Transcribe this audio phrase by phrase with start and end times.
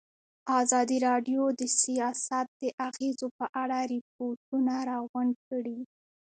[0.61, 5.79] ازادي راډیو د سیاست د اغېزو په اړه ریپوټونه راغونډ کړي.